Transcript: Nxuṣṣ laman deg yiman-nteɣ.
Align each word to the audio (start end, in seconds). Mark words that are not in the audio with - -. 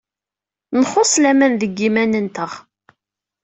Nxuṣṣ 0.79 1.13
laman 1.23 1.53
deg 1.61 1.71
yiman-nteɣ. 1.81 2.51